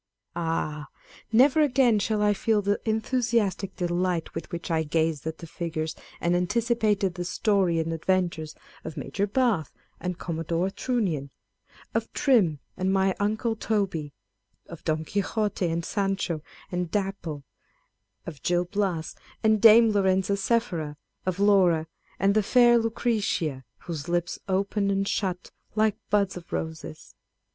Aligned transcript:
313 0.33 0.47
Ah! 0.51 0.87
never 1.31 1.61
again 1.61 1.99
shall 1.99 2.23
I 2.23 2.33
feel 2.33 2.63
the 2.63 2.81
enthusiastic 2.89 3.75
delight 3.75 4.33
with 4.33 4.51
which 4.51 4.71
I 4.71 4.81
gazed 4.81 5.27
at 5.27 5.37
the 5.37 5.45
figures, 5.45 5.95
and 6.19 6.35
anticipated 6.35 7.13
the 7.13 7.23
story 7.23 7.77
and 7.77 7.93
adventures 7.93 8.55
of 8.83 8.97
Major 8.97 9.27
Bath 9.27 9.71
and 9.99 10.17
Commodore 10.17 10.71
Trunnion, 10.71 11.29
of 11.93 12.11
Trim 12.13 12.57
and 12.75 12.91
my 12.91 13.13
Uncle 13.19 13.55
Toby, 13.55 14.11
of 14.65 14.83
Don 14.85 15.05
Quixote 15.05 15.67
and 15.69 15.85
Sancho 15.85 16.41
and 16.71 16.89
Dapple, 16.89 17.43
of 18.25 18.41
Gil 18.41 18.65
Bias 18.65 19.13
and 19.43 19.61
Dame 19.61 19.91
Lorenza 19.91 20.35
Sephora, 20.35 20.97
of 21.27 21.39
Laura 21.39 21.85
and 22.17 22.33
the 22.33 22.41
fair 22.41 22.79
Lucrctia, 22.79 23.65
whose 23.81 24.09
lips 24.09 24.39
open 24.49 24.89
and 24.89 25.07
shut 25.07 25.51
like 25.75 25.95
buds 26.09 26.35
of 26.35 26.51
roses. 26.51 27.13